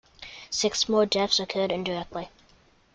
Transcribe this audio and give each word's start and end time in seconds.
Six 0.49 0.89
more 0.89 1.05
deaths 1.05 1.39
occurred 1.39 1.71
indirectly. 1.71 2.29